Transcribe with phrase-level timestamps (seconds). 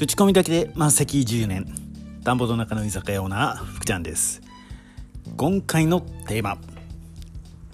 [0.00, 1.66] 口コミだけで満席10年。
[2.24, 4.40] 田んぼの中の居酒屋オーナー福ちゃんです。
[5.36, 6.56] 今回のテーマ。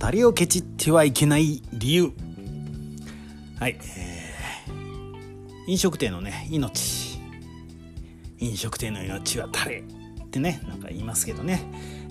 [0.00, 2.10] タレをケチってはいけない理由。
[3.60, 7.20] はい、えー、飲食店のね命。
[8.40, 9.84] 飲食店の命はタレ
[10.20, 11.62] ってねなんか言いますけどね、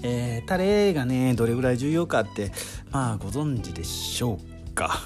[0.01, 2.53] えー、タレがねどれぐらい重要かって
[2.89, 4.39] まあご存知でしょ
[4.69, 4.97] うか。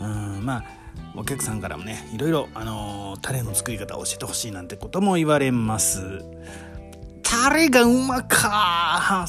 [0.00, 0.81] うんまあ
[1.14, 6.24] お客さんからもねいろいろ、あのー、タレの作り方を教えてほしいなんてことも言われます。
[7.22, 9.26] タレがうまか。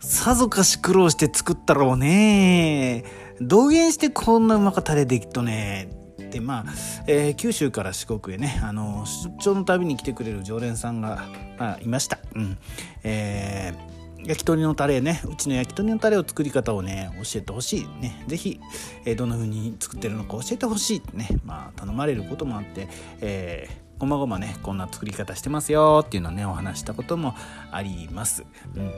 [0.00, 3.04] さぞかし苦労して作ったろうね。
[3.40, 5.88] どげんしてこんなうまかタレできっとね。
[6.30, 6.72] でまあ、
[7.06, 11.26] えー、九州から四国へね、あの出張の旅に来てくれる常連さんが、
[11.58, 12.18] まあ、いました。
[12.34, 12.58] うん。
[13.02, 18.24] えー焼き鳥のタレねうちの焼き鳥のタレを作り方をね教えてほしいね。
[18.26, 18.60] 是非、
[19.04, 22.88] えー、どんな風に作ってるのか教えてほしいってねまあ頼まれることもあって
[23.20, 27.34] えーごまごまねこんな作り方してますよっていうのをねお話したことも
[27.70, 28.46] あります。
[28.74, 28.88] うん、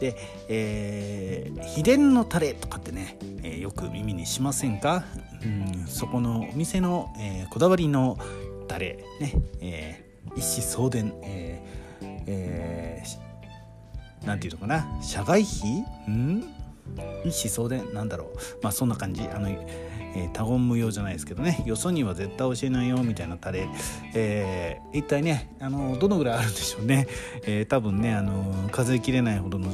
[0.00, 0.16] で、
[0.50, 5.04] えー、秘伝のタレとかってね、えー、よく耳にしませんか、
[5.42, 8.18] うん、そこのお店の、えー、こだわりの
[8.68, 13.29] タレね、えー、一子相伝、えーえー
[14.24, 14.86] なんていうのかな？
[15.02, 15.80] 社外費？
[16.10, 16.44] ん？
[17.24, 17.92] 一子相伝？
[17.94, 18.28] なんだろう？
[18.62, 19.22] まあそんな感じ。
[19.22, 19.48] あの
[20.12, 21.62] えー、他言無用じゃないですけどね。
[21.64, 23.68] よそには絶対教えないよみたいなタレ、
[24.12, 27.06] えー、一体ねあのどのぐらいあるんでしょうね、
[27.46, 29.68] えー、多分ねあの数えきれないほどの、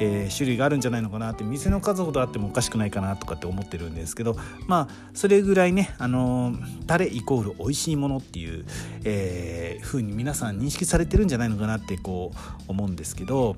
[0.00, 1.44] え種類があるんじゃないのかなって。
[1.44, 4.36] 店の数ほどあってもおかしくないかなとかって思ってるんですけど。
[4.66, 6.52] まあそれぐらいねあの
[6.88, 8.64] タレイコール美味しいものっていう、
[9.04, 13.54] えー、風に皆さん認識されてるんじゃないのかなってこう思うんですけど。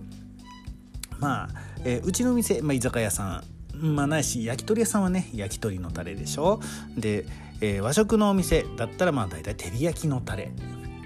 [1.19, 1.49] まあ、
[1.85, 3.45] えー、うちの店、まあ、居酒屋さん。
[3.81, 6.61] まあないし焼き鳥屋さんはね焼き鳥のタレでしょ。
[6.97, 7.27] で、
[7.61, 10.51] えー、和食のお店だったらまあ大体照り焼きのタレ。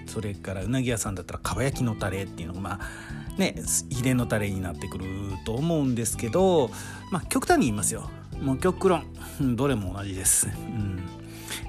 [0.07, 3.57] それからうなぎ屋さんだったらかば焼きのタレっていうのがまあね
[3.91, 5.05] 秘伝のタレになってくる
[5.45, 6.71] と思うんですけど
[7.11, 8.09] まあ極端に言いますよ。
[8.41, 9.05] もう極論。
[9.55, 10.47] どれも同じです。
[10.47, 11.03] うん。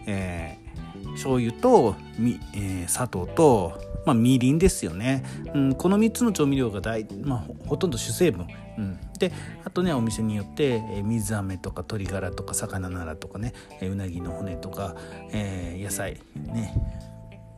[0.06, 8.48] えー、醤油とみ、えー、砂糖とまあ、みりんですよね、うん、この3つの調味料が大、まあ、ほとんど主成分、
[8.78, 9.32] うん、で
[9.64, 14.96] あとねお店によって、えー、水飴とか鶏ガラとか魚ならとかね、え、うなぎの骨とか、
[15.32, 16.74] えー、野菜ね。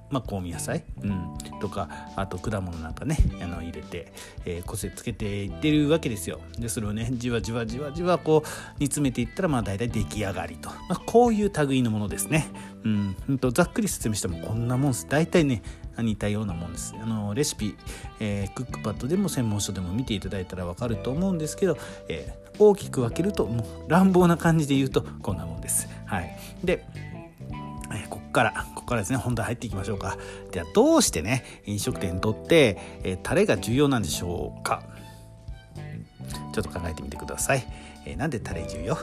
[0.10, 4.14] まあ、香味野菜、うん、とかあと果物なんかねあの入れて、
[4.46, 6.40] えー、個性つけていってるわけですよ。
[6.60, 12.48] でそれをねじわじわじわじわこう煮詰めていったらまあ大体出来上がりと、まあ、こういう類のものですね。
[12.84, 15.08] うん、うんとざっくり説明してもこんなもんです。
[15.10, 15.64] 大体ね
[15.98, 16.94] 似たようなもんです。
[17.02, 17.76] あのレシピ、
[18.20, 21.78] えー、クックパッドでも専門書でも見ていただいたら分かると思うんですけど、
[22.10, 25.88] えー、大きく分けるともう乱暴な感じで言うとこんなもんです。
[26.06, 26.38] はい。
[26.64, 26.86] で
[28.36, 30.18] から、ここからですね、本題入っていきましょうか。
[30.52, 34.84] では、どうしてね、飲食店にとって、えー、タレが重要なんでしょうか。
[36.54, 37.66] ちょっと考えてみてください。
[38.06, 38.98] えー、なんでタレ重要？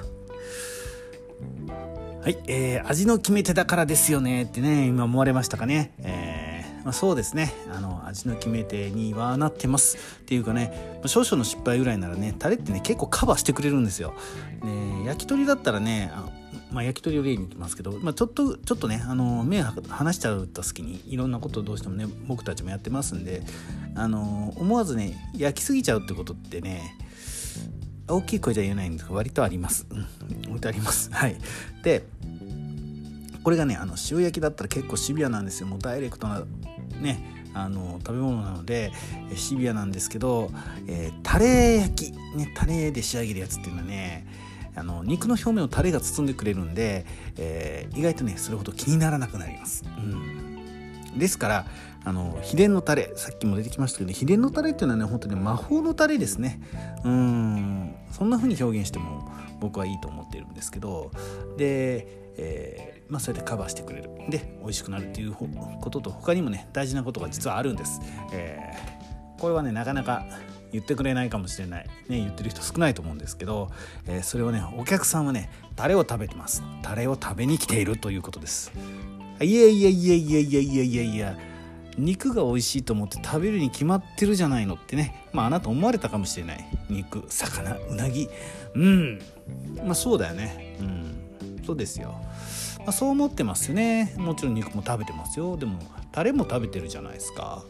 [2.23, 5.93] はい、えー、味の決め手だからですよねってね、今思われましたかね。
[5.99, 14.15] えー、まあ、そうですねあの味の決め手にはなってますっていうかね少々の失敗ぐらいならねタレってね結構カバーしてくれるんですよ、
[14.63, 16.11] ね、焼き鳥だったらね
[16.73, 23.43] まあ、焼き鳥を例にいきますけど、まあ、ちょっとちょっとねあの目離しちゃった隙にいろんなことをどうしてもね僕たちもやってますんで
[23.95, 26.97] あの思わずね焼きすぎちゃうってことってね
[28.09, 30.07] 大きい声じゃ言えないんですが割とあります、うん、
[30.49, 31.11] 割とあります。
[31.15, 31.37] はい。
[31.83, 32.05] で
[33.43, 35.67] これがねあの塩焼きだったら結構シビアなんですよ。
[35.67, 36.45] もうダイレクトな
[37.01, 38.93] ねあの食べ物なので
[39.35, 40.51] シビアなんですけど、
[40.87, 44.27] えー、タレ焼き、ね、タレで仕上げるやつっていうのはね
[44.75, 47.05] あの肉の表面をタレが包んでくれるんで、
[47.37, 49.85] えー、意外とねそれほど気にならなくなります。
[49.99, 51.67] うん、ですから
[52.05, 56.61] あの秘伝のタレさっきも出てきましたけど、秘伝のタレっていうのはね本当に魔法のタレですね。
[57.05, 57.95] うん。
[58.11, 61.11] そんな風に表現しても僕はいいと思ってるんですけど
[61.57, 64.11] で、えー、まあ、それでカバーしてくれる。
[64.29, 68.01] で美味しくなるっていうことと他にもね大事なことが実はあるんです、
[68.33, 70.25] えー、これはねなかなか
[70.73, 73.71] 言ってくれないかもしれない、ね、言ってる人少ないと思うんですけど、
[74.07, 76.63] えー、それはねお客さんはねタレを食べてます。
[76.83, 78.73] タレを食べに来ているということです。
[79.41, 81.39] いやいやいやいやいやいやいやいや
[81.99, 85.27] 肉が美味しいと思って食べるに決まってるじゃないのってね。
[85.33, 86.65] まああなた思われたかもしれない。
[86.89, 88.29] 肉魚うなぎ。
[88.75, 89.21] うん。
[89.85, 90.77] まあそうだよね。
[90.81, 91.23] うん。
[91.65, 92.15] そうですよ、
[92.79, 94.15] まあ、そう思ってますよね。
[94.17, 95.57] もちろん肉も食べてますよ。
[95.57, 95.79] でも
[96.11, 97.63] タレも食べてるじゃないですか。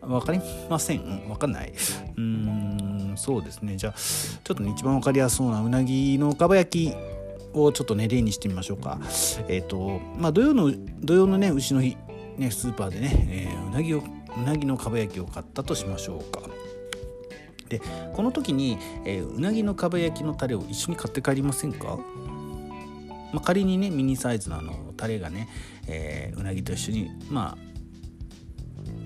[0.00, 1.28] 分かりません。
[1.28, 1.72] 分かんない。
[2.16, 3.76] うんそうですね。
[3.76, 6.94] じゃあちょっとね一番分かりやすそうなうなぎのかば焼き
[7.52, 8.98] をちょっとね例にしてみましょうか。
[9.48, 11.96] えっ、ー、とまあ土曜の土曜のね牛の日
[12.40, 16.40] ね、スーパーでね、えー、うなぎをうなぎのかば焼きを買ったとしましょうか。
[17.68, 17.80] で
[18.14, 21.98] この時に、えー、うなぎのかば焼きのタレを一緒に買って帰りませんか、
[23.32, 25.48] まあ、仮にねミニサイズのあのタレがね、
[25.86, 27.69] えー、うなぎと一緒にまあ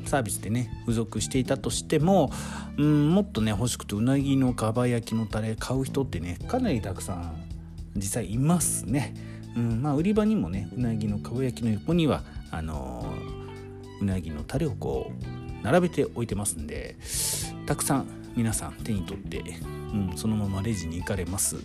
[0.09, 2.31] サービスでね付属していたとしても、
[2.77, 7.45] うん、もっとね欲しくてうなぎのかば焼きのタレ買う人ってねかなりたくさん
[7.97, 9.15] 実際いますね。
[9.57, 15.13] うんまあ、売り場にもねうなぎのかば焼きの横にはあのー、うなぎのタレをこ
[15.63, 16.97] う並べておいてますんで
[17.65, 19.45] たくさん皆さん手に取って、
[19.93, 21.57] うん、そのままレジに行かれます。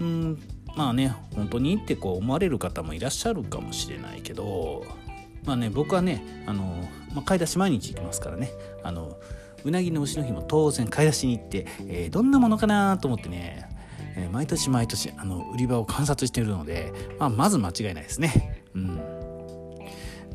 [0.00, 0.42] うん
[0.76, 4.84] まあね本当にってこう思われる方もいらっしゃるかもしれないけど
[5.44, 8.50] まあね僕はねあの、まあ、買い出し毎日行きますからね
[8.82, 9.16] あの
[9.64, 13.68] うなぎの牛の日も当然買い出しに行って、えー、どんなものかなと思ってね、
[14.16, 18.64] えー、毎年毎年あの売り場を観察しているので、まあ、まず間違いないですね。
[18.74, 19.13] うん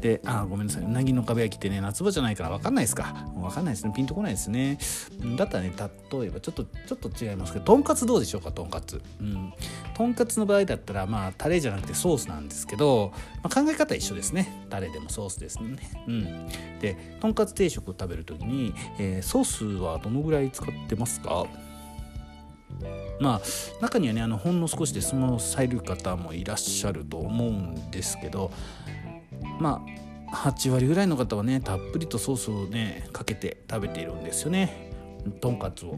[0.02, 0.84] で、あ、ごめんなさい。
[0.84, 3.28] うなぎの壁焼きってね、夏場じゃないから分かんないですか。
[3.36, 3.92] 分かんないですね。
[3.94, 4.78] ピンとこないですね。
[5.36, 5.74] だったらね、
[6.12, 9.02] 例えばちょっと、ちょっと違いますけど、とんかつどうでしょうか、とんかつ。
[9.20, 9.54] うん。
[9.94, 13.12] とんかつの場合だったら、まあ、タレじゃなくてソースなんですけど、
[13.44, 14.66] まあ、考え方一緒ですね。
[14.70, 15.78] タレでもソースですね。
[16.08, 16.48] うん。
[16.80, 21.46] で、とんかつ定食を食べるときに、えー、ソースはどのぐらい使ってますか？
[23.20, 23.42] まあ
[23.82, 28.52] 中にはねあのほんの少しで済まされる方もいらっしゃると思うんですけど
[29.60, 29.86] ま
[30.32, 34.92] あ8割ぐらいの方はねたっぷりとソースをねかけて食べているんですよね
[35.42, 35.98] とんかつを。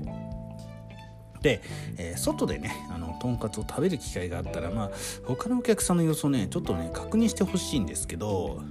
[1.41, 1.61] で、
[1.97, 4.91] えー、外でねあのとんかつを食べる機会があったらまあ
[5.25, 8.61] 他のお客さんの様子をねちょっとね確認してほしいんですけど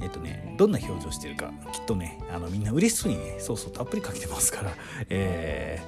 [0.00, 4.72] えっとねどんな表情してるかきっとねあのみんな嬉しそうにねソースをたっぷりかけてますから、
[5.08, 5.80] え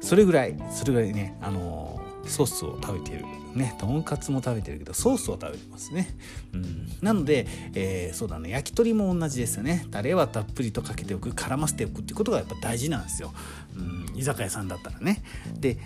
[0.00, 3.24] ー、それぐらいそれぐらいねあのソースを食べてる
[3.54, 6.08] ねとんかつも食べてるけどソースを食べてますね、
[6.52, 9.86] うん、なので、えー、そうだね焼き鳥も同じですよね。
[9.90, 13.32] タレはたっぷりとかけておく絡ませておくっていうことがやっぱ大事なんですよ、
[13.76, 15.22] うん、居酒屋さんだったらね。
[15.58, 15.78] で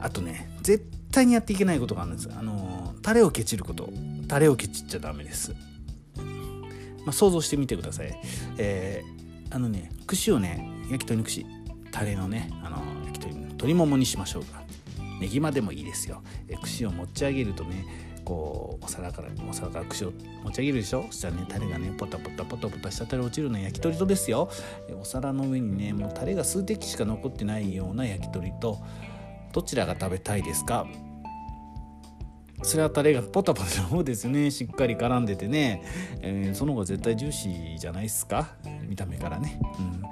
[0.00, 2.30] あとね絶対にやっていけないことがあるんです。
[2.32, 3.90] あのタレをケチること。
[4.28, 5.56] タレをケチっちゃダメです、
[7.04, 8.16] まあ、想像してみてください、
[8.58, 11.44] えー、あのね串をね焼き鳥の串。
[11.90, 14.59] タレのねあの焼き鳥の鶏ももにしましょうか。
[15.20, 17.84] ねぎまでもいいですよ、え串を持ち上げるとね
[18.24, 20.12] こうお皿からお皿から串を
[20.44, 21.04] 持ち上げるでしょ？
[21.10, 24.50] そしたらねタレがねポタポタポタポタ滴り落ちるの焼き鳥とですよ。
[25.00, 28.78] お皿の上にねもうタレが数滴しか残ってないような焼き鳥と
[29.52, 30.86] どちらが食べたいですか？
[32.62, 34.50] それはタレがポタポタの方ですね。
[34.50, 35.82] しっかり絡んでてね、
[36.20, 38.48] えー、その方が絶対ジューシーじゃないですか？
[38.86, 40.02] 見た目からね、うん。
[40.02, 40.08] ま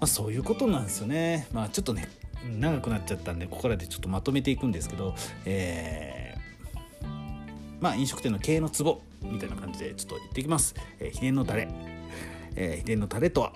[0.00, 1.46] あ、そういうことなんですよね。
[1.52, 2.08] まあちょっとね
[2.44, 7.06] 長くなっちゃったんでここらでちょっとまとめていくんですけど、えー、
[7.80, 10.74] まあ飲食店の経営のツボみたいな感じでちょっと言ってきます。
[10.98, 11.68] えー、秘伝のタレ。
[12.54, 13.52] えー、秘伝のタレとは、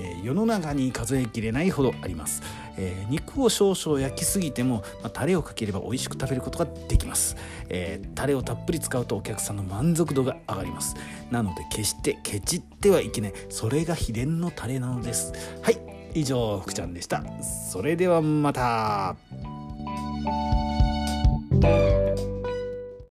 [0.00, 2.42] えー、世の中に数えきれないほどあります、
[2.76, 7.36] えー、肉を少々焼きすぎても、まあ、タレをかければ美味しく食べることができます、
[7.68, 10.96] えー、タレをたっぷり使うとお客さんの満足度が上がります。
[11.30, 13.32] なので決してケチってはいけない。
[13.50, 15.32] それが秘伝のタレなのです。
[15.62, 15.89] はい。
[16.14, 17.22] 以上福ちゃんでした。
[17.42, 19.16] それではまた。